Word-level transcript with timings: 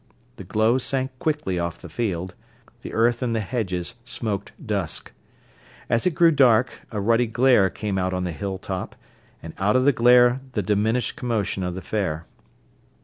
The 0.37 0.43
glow 0.43 0.79
sank 0.79 1.11
quickly 1.19 1.59
off 1.59 1.79
the 1.79 1.87
field; 1.87 2.33
the 2.81 2.91
earth 2.91 3.21
and 3.21 3.35
the 3.35 3.39
hedges 3.39 3.97
smoked 4.03 4.51
dusk. 4.65 5.11
As 5.91 6.07
it 6.07 6.15
grew 6.15 6.31
dark, 6.31 6.81
a 6.91 6.99
ruddy 6.99 7.27
glare 7.27 7.69
came 7.69 7.99
out 7.99 8.11
on 8.11 8.23
the 8.23 8.31
hilltop, 8.31 8.95
and 9.43 9.53
out 9.59 9.75
of 9.75 9.85
the 9.85 9.93
glare 9.93 10.41
the 10.53 10.63
diminished 10.63 11.15
commotion 11.17 11.61
of 11.61 11.75
the 11.75 11.83
fair. 11.83 12.25